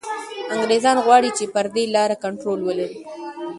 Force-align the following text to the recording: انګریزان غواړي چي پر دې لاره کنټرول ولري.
انګریزان 0.53 0.97
غواړي 1.05 1.29
چي 1.37 1.45
پر 1.53 1.65
دې 1.75 1.83
لاره 1.95 2.15
کنټرول 2.23 2.59
ولري. 2.63 2.97